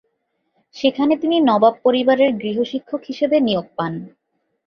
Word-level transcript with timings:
সেখানে 0.75 1.13
তিনি 1.17 1.37
নবাব 1.41 1.73
পরিবারের 1.83 2.31
গৃহ-শিক্ষক 2.35 3.01
হিসেবে 3.07 3.37
নিয়োগ 3.39 3.67
পান। 3.75 3.93